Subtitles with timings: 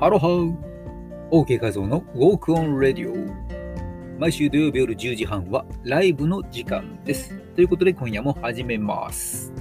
[0.00, 0.56] ハロハウ
[1.32, 3.12] !OK 画像の Walk on Radio
[4.16, 7.36] 毎週土曜日夜10時半はライブの時間です。
[7.56, 9.52] ということで今夜も始めます。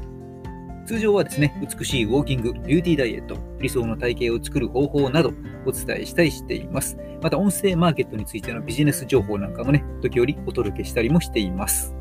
[0.85, 5.33] 通常はですね、美しいウォーキング、ビューティーダイエット、理想の体型を作る方法など
[5.65, 6.99] お伝えしたりしています。
[7.19, 11.95] また音声マーケットについてのビジネス情報なんかもね、時折お届けしたりもしています。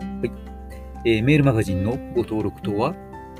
[0.00, 0.30] はい
[1.06, 2.94] えーメールマガジンのご登録とは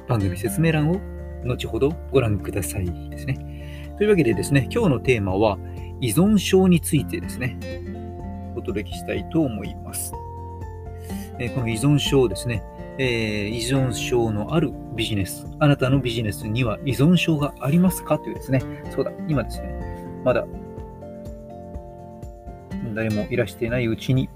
[0.09, 1.14] 番組説明欄を
[1.45, 3.95] 後ほどご覧くださいですね。
[3.99, 5.59] というわけでですね、今日のテーマは
[6.01, 7.59] 依存症についてですね、
[8.57, 10.13] お届けしたいと思います。
[11.39, 12.63] えこの依存症ですね、
[12.99, 18.61] えー依存症のあるビジネス、あなたのビジネスには依存症がありますかというですね、
[18.95, 20.47] そうだ、今ですね、まだ
[22.95, 24.29] 誰もいらしていないうちに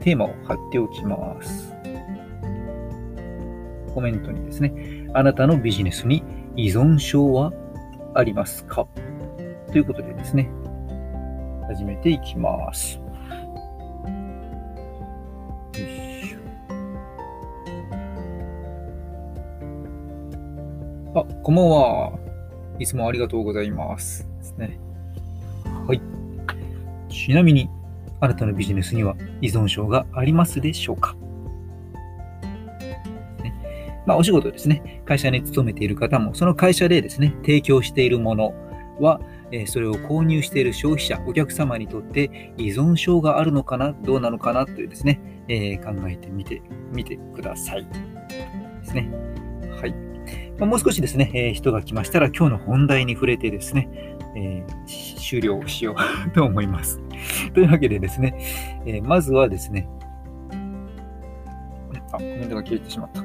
[0.00, 1.72] テーマを貼っておきます。
[3.94, 4.72] コメントにですね、
[5.14, 6.24] あなたのビジネスに
[6.56, 7.52] 依存症は
[8.14, 8.86] ありますか？
[9.70, 10.50] ということでですね、
[11.68, 12.98] 始めていきます。
[12.98, 13.02] よ
[15.74, 15.78] い
[16.26, 22.18] しょあ、こんばんは。
[22.78, 24.26] いつもありがとうございます。
[24.38, 24.80] ですね。
[25.86, 26.00] はい。
[27.10, 27.68] ちなみに、
[28.20, 31.14] あなたのビジネスには依存症がありますでしょうか？
[34.06, 35.02] まあ、お仕事ですね。
[35.04, 38.54] 会社に勤めている方も、その会社でですね、提供しているもの
[39.00, 39.20] は、
[39.52, 47.86] えそれを購入している消費者、お客様にとって依存症があるのかな、どうなのかなというですね、えー考えてみてみてください。
[47.86, 49.10] ですね。
[49.80, 49.94] はい。
[50.58, 53.88] まあ、もう少しですね、えー人が来ましたら、今日の本題に触れてですね、
[54.36, 55.94] えー終了しよ
[56.26, 57.00] う と思います。
[57.54, 58.36] というわけでですね、
[58.86, 59.88] えまずはですね、
[62.12, 63.21] あ、コメントが消えてしまった。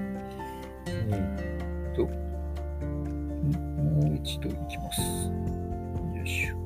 [1.09, 2.11] えーっと、も
[4.11, 5.02] う一度いきます。
[6.15, 6.58] よいしょ。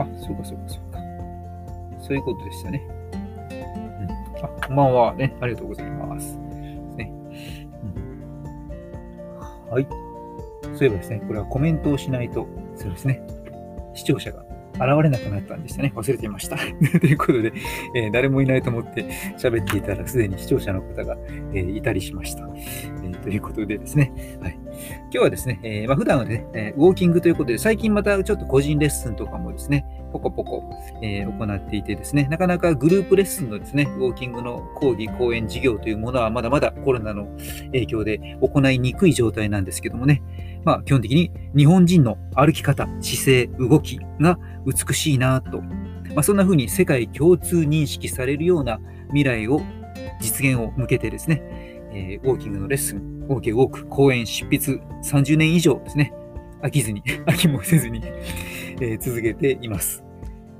[0.00, 0.98] あ、そうかそうかそうか。
[2.00, 2.82] そういうことでしたね。
[3.12, 3.16] う
[4.42, 5.14] ん、あ、こんばんは。
[5.14, 6.36] ね、ありがとうございます。
[6.96, 7.10] ね
[7.82, 7.86] う
[9.68, 9.86] ん、はい。
[10.76, 13.22] そういえばですね、これはコメントをしないと、そうですね、
[13.94, 15.92] 視聴者が現れなくなったんでしたね。
[15.94, 16.56] 忘れていました。
[17.00, 17.52] ということで、
[17.96, 19.04] えー誰もいないと思って
[19.38, 21.16] 喋っていたら、すでに視聴者の方が、
[21.52, 22.48] えーいたりしました。
[23.04, 24.58] えーということでですね、はい、
[25.14, 30.68] 今日はですね、えーまあ、普段はね、えーウォーキングということで、最近またちょっと個人レッスンとかもですね、ポコポコ、
[31.02, 37.28] えー行っていてですね、なかなかグループレッスンのですね、ウォーキングの講義、講演、授業というものはまだまだコロナの
[37.66, 40.20] 影響で行いにくい状態なんですけどもね、
[40.64, 44.36] まあ基本的に日本人の歩き方、姿勢、動きが
[44.66, 45.70] 美しいなと、ま
[46.16, 48.80] あ、そんな風に世界共通認識されるような
[49.10, 49.62] 未来を
[50.20, 51.63] 実現を向けてですね、
[51.94, 56.12] えーウォーキングのレッスン、ウォーキングウォーク、講演、執筆30年以上ですね、
[56.62, 58.00] 飽きずに、 飽きもせずに、
[58.80, 60.04] えー続けています。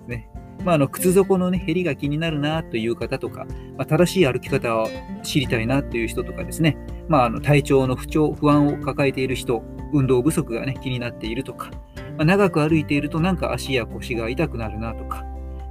[0.06, 0.28] ね。
[0.64, 3.46] まあ、あの、靴底のね、減りが気になるなという方とか、
[3.76, 4.88] まあ、正しい歩き方を
[5.22, 6.76] 知りたいなという人とかですね、
[7.08, 9.62] まあ、あの、体調の不調、不安を抱えている人、
[9.92, 11.70] 運動不足がね、気になっているとか、
[12.16, 15.24] まあ、長く歩いているとなんか足や腰が痛くなるなとか、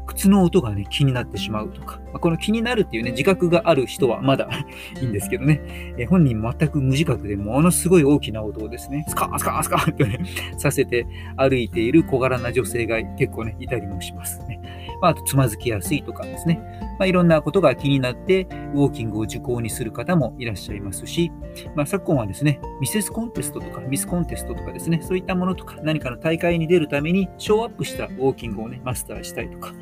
[0.06, 4.48] 靴の音がね、気になってしまうとか、まあ、この気になるっていうね、自覚がある人はまだ
[5.02, 5.62] いいんですけどね、
[5.98, 10.20] え本人全く無自覚でものすごい大きな音をですね、スカースカースカーってね、
[10.58, 14.62] させて歩いている小柄な女性が結構ね、いたりもしますね。
[15.02, 16.62] まあ、あと、つまずきやすいとかですね。
[17.00, 21.32] まあ、いろんなことが気になって、ウォーキングを受講にする方もいらっしゃいますし、
[21.76, 29.74] まあ、昨今はですね、ミセスコンテストとかミスコンテストとかですね、そういったものとか、何かの大会に出るために、ショーアップしたウォーキングをね、マスターしたいとか、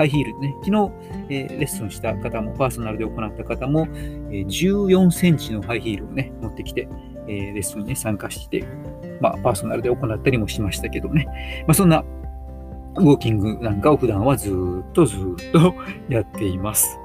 [0.00, 0.92] ハイヒールね、昨日、
[1.28, 3.86] えレッスンした方も、パーソナルで行った方も、
[4.30, 6.88] え14センチのハイヒールをね、持ってきて、
[7.28, 8.64] えレッスンにね、参加して、
[9.20, 11.26] まあ、パーソナルで行ったりもしましたけどね。
[11.66, 12.02] まあ、そんな
[12.96, 15.74] ウォーキングなんかを普段はずっとずっと
[16.08, 16.98] やっています。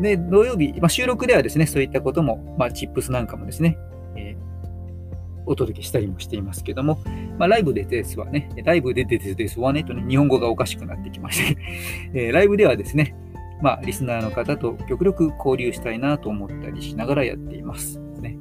[0.00, 3.76] で、土曜日、まあ、収録ではですね、そういったことも、まあ、チップスなんかもですね、
[5.46, 6.98] お届けしたりもしていますけども、
[7.38, 11.60] まあ、ライブでですはね、ライブでですですはね、とね、日本語がおかしくなってきまして、
[12.12, 13.14] えーライブではですね、
[13.62, 17.98] まあ、リスナーの方と極力交流したいなと思ったりしながらやっています。
[18.20, 18.38] ね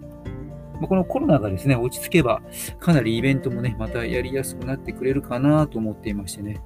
[0.76, 2.42] まあこのコロナがですね、落ち着けば、
[2.80, 6.62] かなりイベントもね、またやりやすくなってくれるかなと思っていましてね。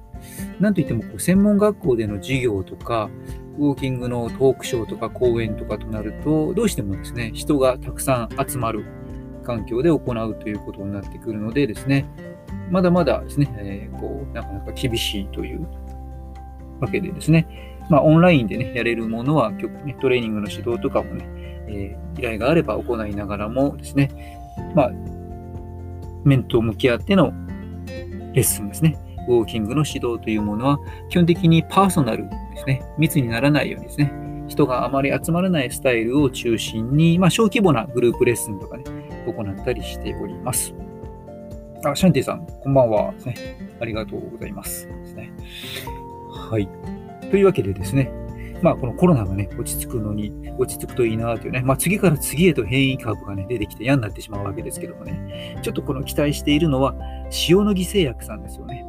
[0.58, 3.08] なんといっても、こう専門学校での授業とか、
[3.58, 8.84] ウォーキングのトークショーとか講演とかとなると、どうしてもですね、人がたくさん集まる
[9.50, 12.06] 環境で行うということになってくるのでですね、
[12.70, 15.66] まだまだですね、えーこう、なかなか厳しいという
[16.80, 21.24] わけでですね、まあ、オンラインでね、やれるものは、ねトレーニングの指導とかもね、
[21.68, 24.10] えー依頼があれば行いながらもですね、
[24.74, 24.90] まあ、
[26.24, 27.32] 面と向き合っての
[28.34, 28.98] レッスンですね。
[29.28, 32.82] ウォーキングの指導というものは、基本的にパーソナルですね。
[32.98, 34.12] 密にならないようにですね。
[34.48, 38.84] 人があまり集まらないスタイルを中心に、まあ、小規模なグループレッスンとかね、
[39.32, 40.74] 行ったりしております。
[41.84, 43.12] あ、シャンティさん、こんばんは。
[43.24, 43.34] ね。
[43.80, 44.86] ありがとうございます。
[44.86, 45.32] ですね。
[46.30, 46.68] はい。
[47.30, 48.12] というわけでですね、
[48.62, 56.94] まあ、このコロナがね、落ち着くのに、落ち着くといいなというね、まあ、次から次へと変異株がね、出てきて嫌になってしまうわけですけどもね、ちょっとこの期待しているのは、
[57.48, 58.84] 塩野義製薬さんですよね。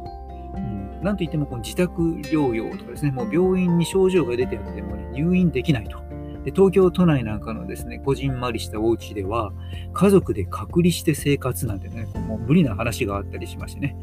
[0.54, 6.11] うん、なんといっても、この自宅療養とかですね、もう病院に症状が出てても、ね、入院できないと。
[6.44, 9.52] で東京都内なんかのですね、こじんまりしたお家では、
[9.92, 13.96] 家族で隔離して生活なんてね、もう無理な話があったりしましてね、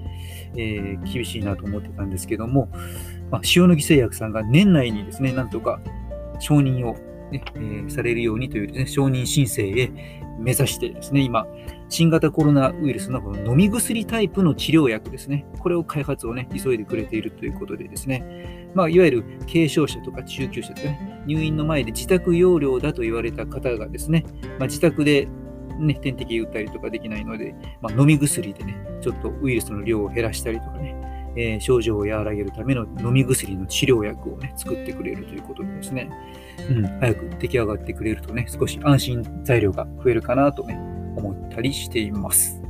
[0.56, 2.70] えー、厳しいなと思ってたんですけども、
[3.30, 5.82] まあ、塩野義製薬さんが年内にですね、なんとか
[6.40, 6.96] 承認を
[7.32, 9.92] ね、えー、されるようにというですね、承認申請へ
[10.40, 11.46] 目指してですね、今、
[11.90, 24.26] 新型コロナウイルスのこの飲み薬タイプの治療薬ですね、これを開発をね、急いでくれているということでですね、まあ、いわゆる軽症者とか中級者とかね、入院の前で自宅療養だと言われた方がですね、
[24.60, 25.28] まあ、自宅で
[25.80, 30.96] ね、点滴打ったりとかできないので、まあ、飲み薬でね、ちょっとウイルスの量を減らしたりとかね、
[31.36, 36.10] えー、症状を和らげるための飲み薬の治療薬をね、作ってくれるということでですね、
[36.70, 40.76] うん、早く出来上がってくれるとね、少し安心材料が増えるかなとね、
[41.16, 42.62] 思ったりしています。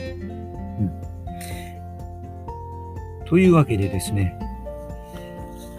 [0.00, 0.90] うん、
[3.24, 4.38] というわけでですね、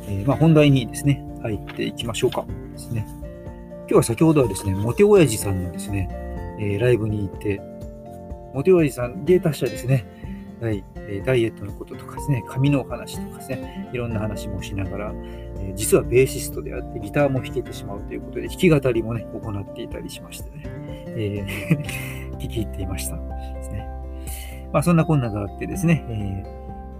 [0.08, 2.46] えー、まあ、本題にですね、入っていきましょうか。
[2.74, 3.06] ですね。
[3.82, 6.10] 今日は先ほどはですね、モテ親父さんのですね、
[6.60, 7.62] えー、ライブに行って、
[8.54, 10.06] モテ親父さん、芸達者ですね。
[10.62, 15.14] はい、えダイエットのこととかですね、髪のお話とかですね、いろんな話もしながら、
[15.60, 23.16] え実はベーシストであってギターも弾けてしまうということで、弾き語りもね、行っていたりしましてね、えー、 聞き入っていました。
[23.16, 23.88] ですね。
[24.72, 26.44] まあ、そんなこんながあってですね、え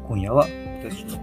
[0.04, 0.48] ー、今夜は
[0.82, 1.18] 私の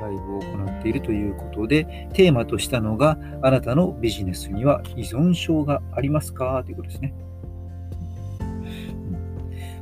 [0.00, 6.62] ライブを行っているということで、テーマとしたのが、あなたのビジネスには依存症がありますか？
[6.64, 7.14] ということですね。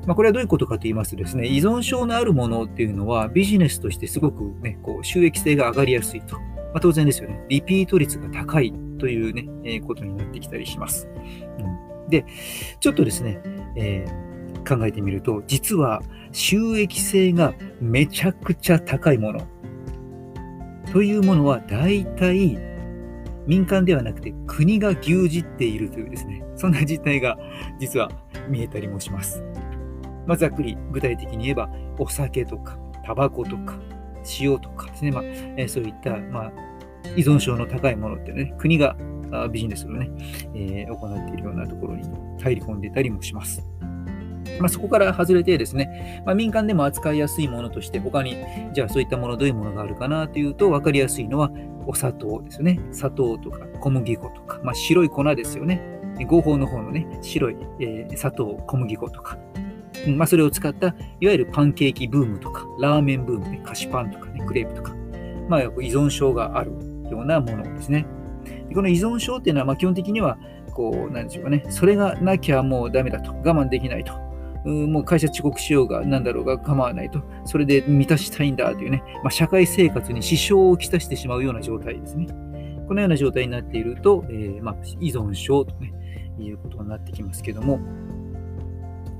[0.07, 6.37] まあ、これはどういうことかと言いますとですね、依存症のあるものっていうのはビジネスとしてすごくね、こう収益性が上がりやすいと。
[6.37, 7.45] まあ、当然ですよね。
[7.49, 11.09] リピート率が高いというね、えー、ことになってきたりします。
[11.59, 12.25] うん、で、
[12.81, 13.41] ちょっとですね、
[13.77, 16.03] えー、考えてみると、実は
[16.33, 19.47] 収益性がめちゃくちゃ高いもの
[20.93, 22.59] というものは大体
[23.47, 27.39] 民間ではなくて国が牛耳っているというですね、そんな実態が
[27.79, 28.11] 実は
[28.49, 29.43] 見えたりもします。
[30.27, 33.79] まあ、ざっくり具体的に言えば、お酒とか、タバコとか、
[34.41, 36.53] 塩とかですね、まあえー、そういった、まあ、
[37.17, 38.97] 依存症の高いものってね、国が
[39.51, 40.11] ビジネスをね、
[40.55, 42.03] えー、行っているようなところに
[42.41, 43.63] 入り込んでたりもします。
[44.61, 48.37] まあ、そこから外れてですね、まあ、民間でも扱いやすいものとして、他に、
[48.75, 51.51] じゃあそういったもの、どういうものがあるかなというと、分かりやすいのは、
[51.87, 52.79] お砂糖ですね。
[52.93, 55.81] 砂糖とか小麦粉とか、まあ、白い粉ですよね。
[56.29, 59.39] 合法の方のね、白い、えー、砂糖、小麦粉とか、
[60.09, 60.89] まあ、それを使った、
[61.21, 64.95] いわゆるパンケーキブームとか、ラーメンブームね、菓子パンとかね、クレープとか、
[65.49, 66.73] まあ、依存症がある
[67.11, 68.07] ようなものですね。
[68.69, 70.39] でこの依存症っていうのは、まあ、基本的には、
[70.73, 74.13] こう、なんでしょうかね、それがなきゃもうダメだと、我慢できないと。
[74.65, 82.27] もう会社遅刻しようが何だろうが構わないと、それで満たしたいんだというね、まあ、社会生活に支障をきたしてしまうような状態ですね。
[82.87, 85.93] このような状態になっていると、えー、まあ、依存症と、ね、
[86.39, 87.81] いうことになってきますけども、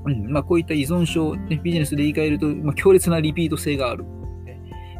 [0.05, 0.31] うん。
[0.31, 4.05] まあ、こういった依存症、ね、ビジネスで言い換えると、まあ、強烈なリピート性がある、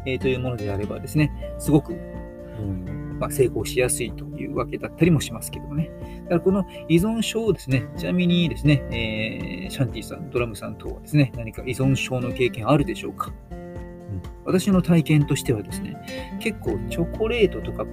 [0.06, 5.90] えー、というものであればですね、すごく、うんまあ、成功しやすいというわけだったりもしますけどもね。
[6.24, 15.96] だからこの依存症をですね、ちなみにですね、えー、シャンティさん、ドラムさん等はですね、何か依存症の経験あるでしょうか、うん、私の体験としてはですね、
[16.40, 17.86] 結構チョコレートとか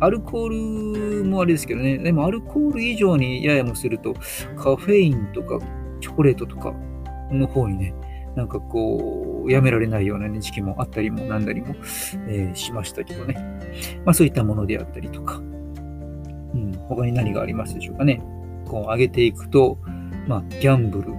[0.00, 4.14] アルコールもあれですけどね、でもアルコール以上にややもすると、
[4.56, 5.58] カフェインとか
[6.04, 6.74] チョコレートとか
[7.30, 7.94] の方にね、
[8.36, 11.74] なんかこう、やめられないような、ね、時期もあったりもなんだりも、
[12.28, 13.34] えー、しましたけどね。
[14.04, 15.40] まあそういったものであったりとか、う
[16.58, 18.20] ん、他に何がありますでしょうかね。
[18.66, 19.78] こう上げていくと、
[20.28, 21.14] まあギャンブル、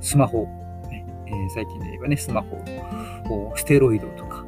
[0.00, 0.48] スマホ、
[0.90, 4.44] ねえー、最近で言えばね、スマホ、ステロイドとか、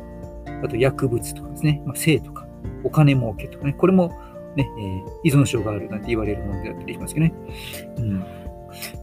[0.64, 2.48] あと薬物とかですね、まあ、性とか、
[2.82, 4.08] お金儲けとかね、これも
[4.56, 7.32] ね、えー、依存症があるなんて言われるものであったりしますけどね。
[7.98, 8.45] うん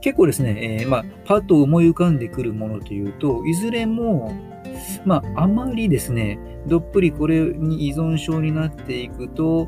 [0.02, 4.34] 結構ですね、えー、まあ、パッと思い浮かんでくるものというと、いずれも、
[5.06, 9.68] まあ、あまりですね、どっぷりこれに依存症になっていくと、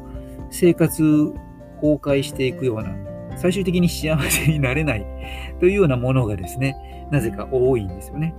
[0.52, 1.34] 生活
[1.82, 2.96] 崩壊していくような
[3.38, 5.06] 最終的に幸せになれない
[5.60, 8.34] というようなものがですね、なぜか多いんですよね。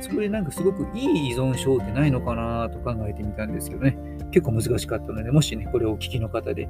[0.00, 3.96] それでなんかすごくいい依存症ってないのかなと考えてみたんですけどね、
[4.30, 6.68] 結構難しかったので、もしね、これをお聞きの方で、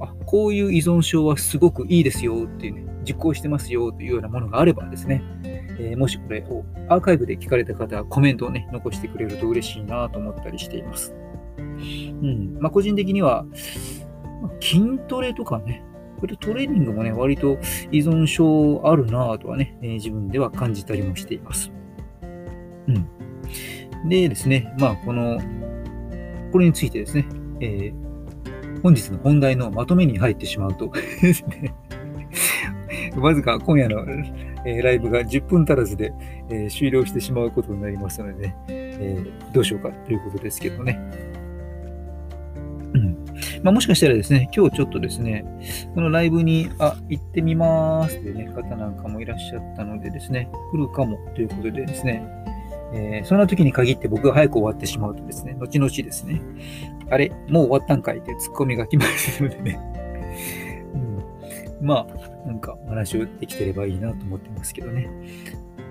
[0.00, 5.22] あこういう依存症はすごくいいですよっていうね、実行してますよというようなものがあればですね、
[5.78, 11.14] えー、もしこれをアーカイブで聞かれた方はコメントをね、残してくれると嬉しいなと思ったりしています。
[11.78, 12.58] うん。
[12.60, 13.44] まあ、個人的には、
[14.60, 15.82] 筋トレとかね、
[16.20, 17.58] これトレーニングもね、割と
[17.90, 21.72] 依存症あるなぁとはね、えー、自分では感じたりもしています。
[22.86, 24.08] うん。
[24.08, 25.40] でですね、まあ、この、
[26.52, 27.26] これについてですね、
[27.60, 30.90] えー、本日の本題のまとめに入ってしまうと
[31.20, 31.74] ですね
[33.16, 34.02] わずか今夜の、
[34.64, 36.12] えー、ライブが10分足らずで、
[36.48, 40.98] えー、終了してしまうことになりますので、えー、どうしようかということですけどね。
[42.94, 43.24] うん。
[43.62, 45.44] まあ、もしかしたらですね、今日ちょっとですね、
[45.94, 52.22] このライブに、あ、行ってみますという、ね、方なんかもいらっしゃったのでですね、来るかもということでですね、
[52.94, 56.42] えー、そんな時に限って僕が早く終わってしまうとですね、後々ですね、
[57.10, 59.80] あれ、もう終わったんかいってツッコミが来ますのでね、
[61.80, 65.08] うん、まあ、なんか話をできてればいいなと思ってますけどね。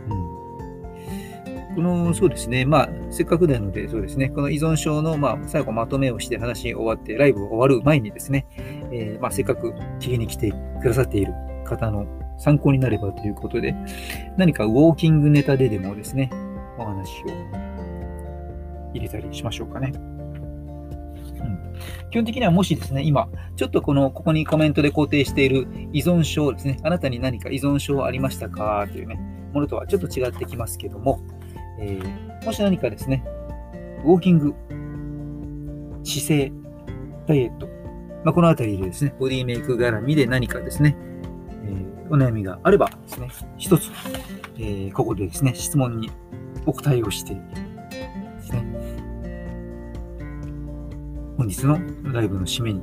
[0.09, 1.75] うん。
[1.75, 8.45] この、そうですね、まあ、せっかくなので、そうですね、この依存症の、まあ、最後まとめをして話終わって、ライブ終わる前にですね、
[8.91, 11.33] えー、まあ、せっかく聞きに来てくださっている
[11.65, 12.05] 方の
[12.37, 13.73] 参考になればということで、
[14.37, 16.29] 何かウォーキングネタででもですね、
[16.77, 17.27] お話を
[18.93, 19.93] 入れたりしましょうかね。
[19.95, 19.99] う
[21.43, 28.87] ん、基本的にはもしですね、今、ちょっとこの、ここにコメントで肯定している依存症ですね、あなたに何か依存症ありましたか？
[28.91, 29.19] というね、
[29.53, 31.19] ものとはちょっと違ってきますけども、
[31.79, 33.23] えー、もし何かですね、
[34.03, 34.53] ウォーキング、
[36.03, 36.51] 姿勢、
[37.27, 37.67] ダイエット、
[38.23, 40.95] まあ、このあたりでですね、ボディメイク絡みで何かですね、
[41.65, 43.89] えー、お悩みがあればですね、一つ、
[44.57, 46.11] えー、ここでですね、質問に
[46.65, 47.41] お答えをしてね、
[51.37, 51.79] 本日の
[52.11, 52.81] ライブの締めに、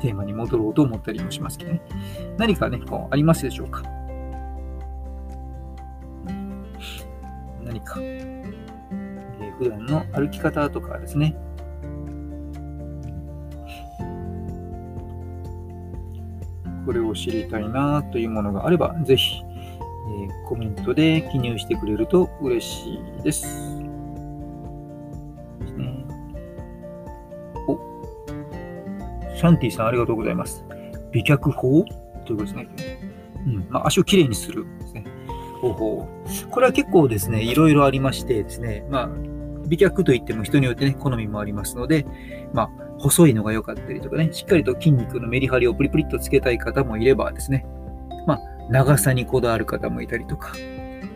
[0.00, 1.80] テーマに戻ろうと思ったりもしますけどね。
[2.36, 3.82] 何かね、こうありますでしょうか？
[7.64, 11.34] 何か、えー、普段の歩き方とかですね、
[16.84, 19.42] これを知りたいなというものがあれば、ぜひ、
[20.46, 23.42] コメントで記入してくれると嬉しいです。
[23.42, 23.48] で
[25.66, 26.04] すね、
[27.66, 27.78] お、
[29.36, 30.64] シャンティさんありがとうございます。
[31.10, 31.84] 美脚法？
[32.24, 32.68] ということですね。
[33.46, 33.66] うん。
[33.68, 35.04] まあ、足をきれいにするですね。
[35.60, 36.08] 方法。
[36.50, 39.10] これは結構ですね、いろいろありましてですね、まあ、
[39.66, 42.06] 美脚といっても人によってね、好みもありますので、
[42.52, 47.66] まあ、細いのが良かったりとかね、しっかりと筋肉のメリハリをプリプリっとつけたい方もいればですね、
[48.70, 50.52] 長さにこだわる方もいたりとか、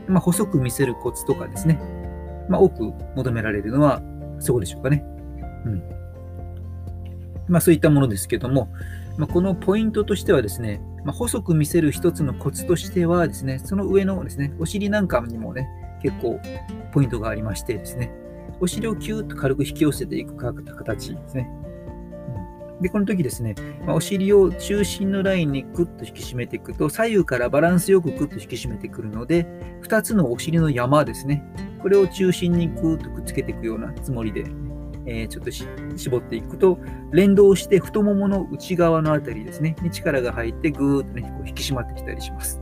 [0.08, 1.78] まあ、細く見せるコツとかですね、
[2.48, 4.02] まあ、多く求められるのは
[4.38, 5.04] そこでしょうかね。
[5.66, 5.82] うん。
[7.48, 8.68] まあ、そういったものですけども、
[9.16, 15.68] まあ、このポイントとしてはですね、まあ、細く見せる一つのコツとしてはですね、その上のですね、お尻なんかにもね、
[16.02, 16.40] 結構
[16.92, 18.12] ポイントがありましてですね、
[18.60, 21.50] お尻をキューッと軽く引き寄せていく形ですね。
[22.80, 23.54] で、この時ですね、
[23.86, 29.46] まあ、お尻を中心のラインにグッと引き締めていくと、左右からバランスよくグッと引き締めてくるので、
[29.82, 31.44] 2つのお尻の山ですね、
[31.82, 34.44] これを中心にグーッとくっつけていくようなつもりで、
[35.06, 35.50] えー、ちょっと
[35.96, 36.78] 絞っていくと、
[37.12, 42.60] 連動して太ももの内側のあたりですね、に力が入ってぐーっとね、こう引き締まってきたりします。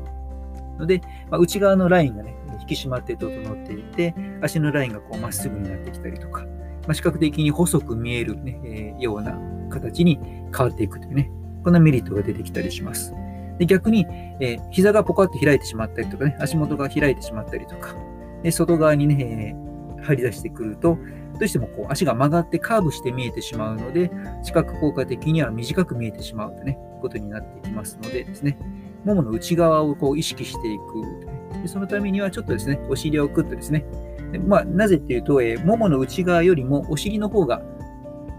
[0.78, 6.46] ので、まあ、内側のラインがね、引き締まって整っていて、足のラインがこうまっすぐになってきたりとか、
[6.88, 10.18] まあ、視覚的に細く見えるね、えー、ような形に
[10.57, 11.30] 変わっていくというね、
[11.62, 13.12] こんなメリットが出てきたりします。
[13.59, 14.07] で逆に、
[14.40, 17.95] えー、膝がポカッと開いてしまったりとかね、足元が開いてしまったりとか、
[18.42, 19.54] で外側にね、
[19.99, 20.97] えー、張り出してくると、
[21.38, 24.11] どうしてもこう足が曲がってカーブして見えてしまうので、
[24.42, 28.59] 視覚効果的には短く見えてしまうとね、ことになっていきますのでですね、
[29.04, 33.85] ももの内側をこう意識していく、でそのためにはちょっとですね、お尻をくっとですね、
[34.32, 37.62] でまあ、なぜっていうと、えー、ももの内側よりもお尻の方が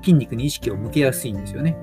[0.01, 1.75] 筋肉に意識を向けやすいんですよね。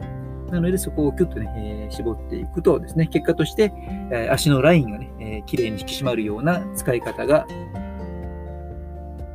[0.50, 3.72] なので、そこをキュッとね、えー、絞っていくとですね、結果として、
[4.12, 7.46] えー、足のラインがね、えー、綺麗に引き締まるような使い方が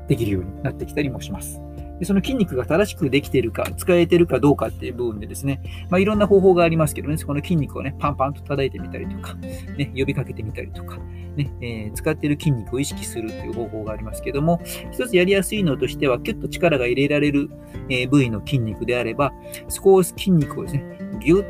[0.07, 1.61] できるようになってきたりもします。
[2.01, 10.97] でその筋肉が正しくできているか、使えているかどうかっていう部分でですね、まあ、いろんな方法がありますけどね、そこの筋肉をね、パンパンと叩いてみたりとか、ね、呼びかけてみたりとか、
[11.35, 14.59] ねえー、使っている筋肉を意識するという方法がありますけども、
[14.91, 17.51] 一つやりやすいのとしては、キュッと力が入れられる、
[17.87, 19.31] え、部位の筋肉であれば、
[19.67, 21.45] そこを筋肉をですね、ぎゅっ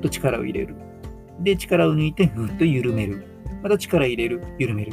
[0.00, 0.76] と力を入れる。
[1.40, 3.24] で、力を抜いてぐっと緩める。
[3.64, 4.92] また力入れる、緩める。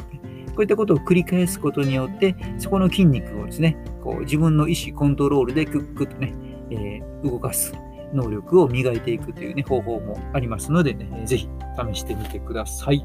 [0.56, 6.32] こういったことを繰り返すことによって、そこの筋肉をですね、こう自分の意思コントロールでクックッとね、
[6.70, 7.74] えー、動かす
[8.14, 11.48] 能力を磨いていくというね、方法もありますので、ね、ぜひ
[11.92, 13.04] 試してみてください。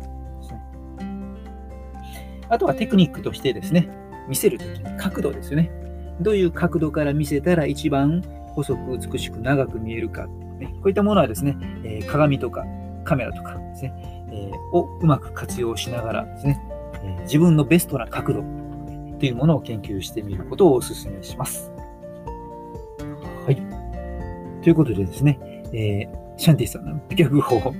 [2.47, 3.89] あとはテクニックとしてですね、
[4.29, 5.69] 見せるときに角度ですよね。
[6.21, 10.27] どういう角度から見せたら一番細く美しく長く見えるか、
[10.59, 12.63] ね、こういったものはですね、え、鏡とか
[13.03, 13.93] カメラとかですね、
[14.31, 16.61] え、をうまく活用しながらですね、
[17.23, 18.43] 自分のベストな角度
[19.19, 21.71] というものを研究してみることをお勧めします。
[23.45, 23.55] はい。
[24.63, 25.39] ということでですね、
[25.73, 27.73] えー、シャンティさんの美脚法、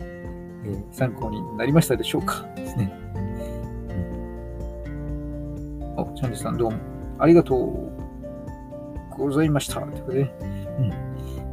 [0.00, 2.46] えー、参考になりましたでしょうか？
[2.54, 2.92] ですね。
[5.96, 6.78] お、シャンティさんどうも
[7.18, 7.92] ありがとう
[9.16, 9.80] ございました。
[9.80, 10.92] ということで、うん。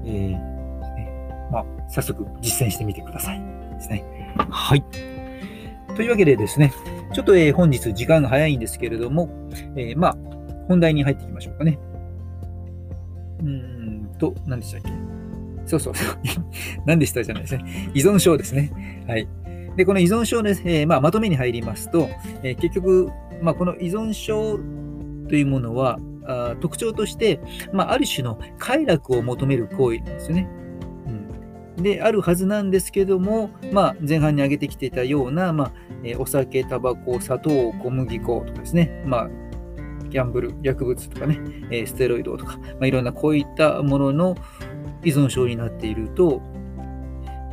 [0.06, 3.42] えー、まあ、早速実践してみてください。
[3.76, 4.34] ですね。
[4.38, 4.84] はい。
[6.00, 6.72] というわけでですね、
[7.12, 10.18] ちょっと、え、本日時間が早いんですけれども、えー、まあ、
[10.70, 11.77] 本題に入っていきましょうかね。
[13.41, 14.89] うーんと、何でしたっけ？
[15.65, 16.18] そうそうそう。
[16.88, 17.91] 何でしたじゃないですね。
[17.94, 19.03] 依存症ですね。
[19.10, 19.27] はい。
[19.75, 22.08] で、この依存症です、えー、まあ、まとめに入りますと、
[22.44, 23.10] えー、結局、
[23.41, 24.58] まあ、この依存症
[25.27, 27.41] というものは、あ特徴として、
[27.74, 30.48] まあ、ある種の快楽を求める行為なんですよね。
[31.81, 35.71] で、あるはずなんですけども、まあ、前半に挙げてきていたような、まあ
[36.03, 39.29] え、お酒、タバコ、砂糖、小麦粉とかですね、まあ、
[40.09, 41.39] ギャンブル、薬物とかね、
[41.71, 44.36] え、ステロイドとか、まあ、いろんなこういったものの
[45.03, 46.41] 依存症になっていると、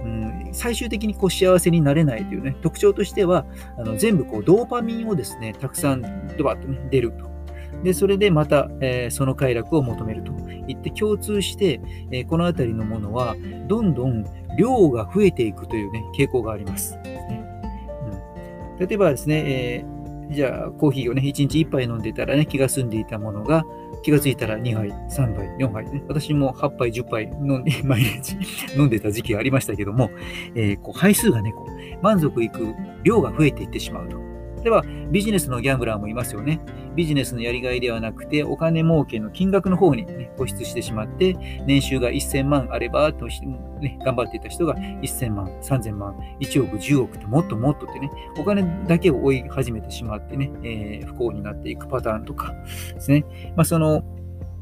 [0.03, 3.47] うん、最終的にこう幸せになれないというね、特徴としては、
[3.79, 6.03] あの全部こうドーパミンをですね、たくさん
[6.37, 7.36] ドバッと、ね、出ると。
[7.83, 10.33] で、それでまた、えー、その快楽を求めると
[10.67, 13.37] 言って共通して、えー、この辺りのものは、
[13.69, 14.25] どんどん
[14.57, 16.99] 量が増えていくというね、傾向があります。
[17.05, 23.65] うん、例えばですね、えー、じゃあコーヒーをね、1日1杯飲んでたらね、気が済んでいたものが、
[24.03, 26.03] 気がついたら2杯、3杯、4杯ね。
[26.09, 28.37] 私も8杯、10杯飲んで、 毎日
[28.77, 30.11] 飲んでた時期がありましたけども、
[30.55, 34.26] えー、こう配数がね、こう満足いく量が増えていってしまうと。
[34.67, 36.61] では、ビジネスのギャンブラーもいますよね。
[36.97, 41.35] ビジネスのやりがいではなくて、お金儲けの金額の方に、ね、固執してしまって、
[41.69, 52.53] 年収が1000万あればとし、ね、頑張っていた人が1000万、3000万、1億、10億ってもっともっとってね、お金だけを追い始めてしまってね、えー、不幸になっていくパターンとか
[52.93, 53.25] ですね。
[53.55, 54.03] まあ、その、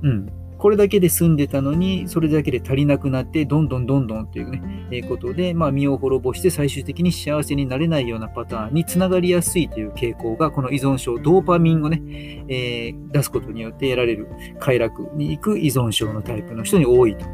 [0.03, 0.27] うん、
[0.59, 12.01] これだけで済んでたのに、それだけで足りなくなって、どんどんどんどんというね、えー、ことで、まあ、身を滅ぼして最終的に幸せになれないようなパターンにつながりやすいという傾向が、この依存症、ドーパミンをね、
[12.49, 14.29] えー、出すことによって得られる
[14.61, 17.27] 快楽に行く依存症のタイプの人に多いと。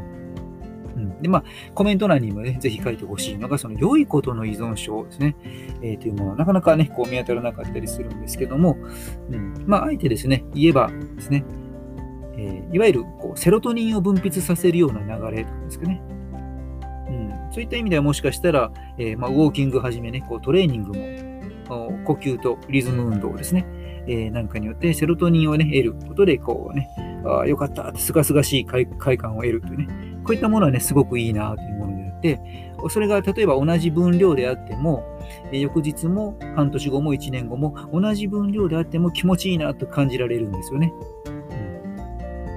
[0.95, 5.35] うん、で、まあ、コメント欄にもね、ぜひ書いてほしいのが、その良いことの依存症ですね、
[5.81, 8.77] えー、というものはなかなかね、こう見当たらなかったりするんですけども、
[9.29, 11.45] うん、まあ、あえてですね、言えばですね、
[12.41, 16.01] えー、いわゆるこうセロトニンを分泌させるような流れとかですかね。
[17.07, 20.93] うん、そういった意味ではもしかしたら、えー、まあ、ウォーキングはじめね、こうトレーニング
[21.69, 23.65] も呼吸とリズム運動ですね、
[24.07, 26.89] えー、なんかによってセロトニンをね、得ることで、こうね、
[27.25, 29.87] あよかったってすがすがしい快感を得るというね、
[30.23, 32.39] こういったものはね、すごくいいなというものであって、
[32.89, 35.03] それが例えば同じ分量であっても、
[35.51, 40.91] 翌日も半年後も1年後も同じ分量であっても気持ちいいなと感じられるんですよね。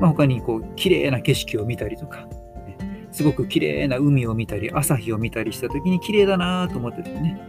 [0.04, 2.26] まあ、他にこう綺麗な景色を見たりとか、
[2.66, 7.40] ねすごく綺麗な海を見たり、朝日を見たりした時に綺麗だなと思っててね、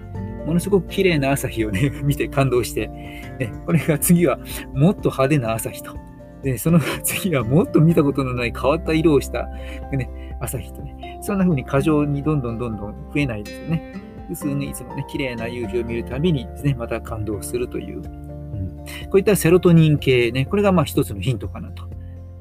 [0.45, 4.39] ものすごく綺麗な朝日をね、 見て感動して、ね、これが次は
[4.73, 5.97] もっと派手な朝日と、
[6.43, 9.47] でその次はもっと見たことのない変わった色をした、
[9.91, 13.91] ね、朝日とね、そんな風に過剰にどんどんどんどん増えないですよね。
[14.29, 18.77] 普通にいつもね、綺麗な夕日を見るたびにですね、また感動するという、うん、
[19.09, 21.94] こういったセロトニン系ね、これがまあ一つのヒントかなと。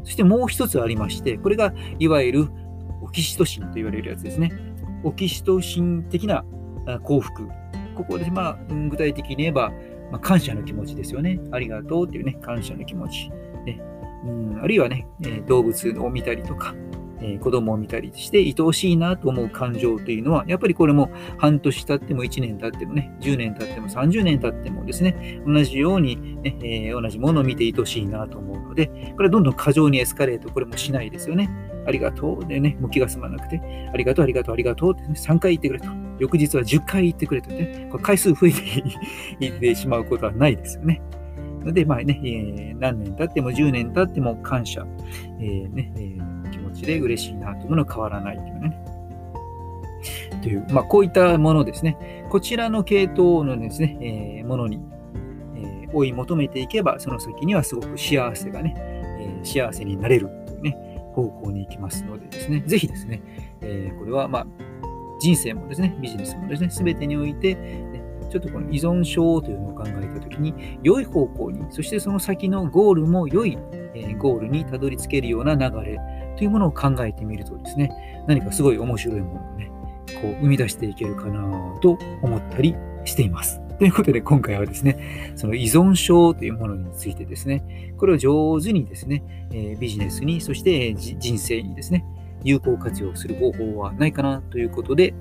[0.05, 2.49] そしてもう一つありまして、これがいわゆる
[3.03, 4.53] オキシトシンと言われるやつですね。
[5.03, 6.45] オキシトシン的な
[7.03, 7.49] 幸福。
[7.97, 8.59] ここで、まあ、
[8.90, 9.71] 具体的に言えば、
[10.11, 11.40] まあ、感謝の気持ちですよね。
[11.53, 13.31] ありがとうっていうね、感謝の気持ち。
[13.64, 13.81] ね
[14.25, 15.07] うん、あるいはね、
[15.47, 16.75] 動物を見たりとか、
[17.25, 31.49] えー、子供を見たりして愛おしいなと思う感情というのは、やっぱりこれも半年経っても1年経ってもね、10年経っても30年経ってもですね、同じようにね、えー、同じものを見て愛おしいなと思うので、これはどんどん過剰にエスカレート、これもしないですよね。
[31.87, 33.61] ありがとうでね、もう気が済まなくて、
[33.93, 35.89] ありがとう、ありがとう、ありがとうって、ね、3回言ってくれと。
[36.19, 41.03] 翌日は10回言ってくれとね、これ回数増えていってしまうことはないですよね。
[41.65, 44.87] ので、まあね、えー、何年経っても10年経っても感謝、
[45.41, 46.34] えーねえー
[46.85, 48.79] で嬉しいなというものは変わらないというね。
[50.42, 52.27] という、まあ、こういったものですね。
[52.29, 54.81] こちらの系統のですね、えー、ものに、
[55.57, 60.77] えー、追い求めていけば、その先にはすごく幸せがね、えー、幸せになれるというね、
[61.14, 63.23] 方向に行きますのでですね、ぜひですね、
[63.62, 64.47] え、これはまあ、
[65.20, 73.57] 人生もですね、ビジネスもですね、すべてにおいて、ね、ちょっとこの依存症というのを考えたときに、良い方向に、そしてその先のゴールも良い、
[73.94, 75.99] えゴールにたどり着けるような流れ
[76.37, 79.70] というものを考えてみるとですね、何かすごい面白いものをね、
[80.20, 81.42] こう生み出していけるかな
[81.81, 83.61] と思ったりしています。
[83.79, 92.05] ということで今回はですね、その依存症というものについてですね、これを上手にですね、えビジネスに、そして人生にですね、
[92.44, 95.14] 有効活用する方法はないかなということで、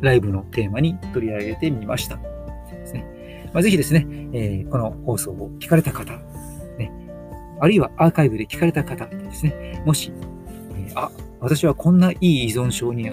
[0.00, 2.16] ライブのテーマに取り上げてみました。
[2.16, 6.12] ですねまあ、ぜひですね、え、この放送を聞かれた方、
[6.78, 6.92] ね、
[7.60, 10.12] あるいはアーカイブで聞かれた方ですね、もし、
[10.94, 13.04] あ、私はこんないい依存症に、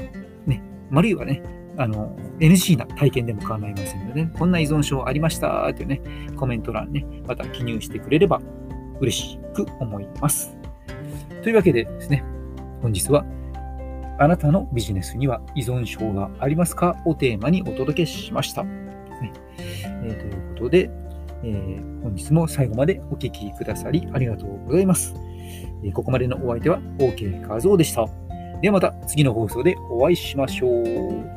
[0.45, 0.61] ね、
[0.91, 1.41] あるいはね、
[1.77, 6.01] あの、NG な体験でも構いませんので、ね、こんな依存症ありましたというね、
[6.35, 8.41] コメント欄ね、また記入してくれれば
[8.99, 10.57] 嬉しく思います。
[11.43, 12.23] というわけでですね、
[12.81, 13.25] 本日は
[14.19, 16.95] あなたのビジネスには依存症がありますか？
[17.05, 18.63] をテーマにお届けしました。
[18.63, 18.71] ね
[20.03, 20.89] えー、ということで、
[21.43, 25.13] えー、本日も最後までお聴きくださりありがとうございます。
[25.93, 28.05] ここまでのお相手は OK 画像でした。
[28.61, 31.27] ではまた次の放送でお会いしましょう。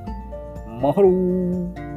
[0.80, 1.89] マハロー